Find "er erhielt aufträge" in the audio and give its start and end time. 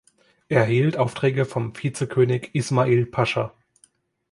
0.49-1.45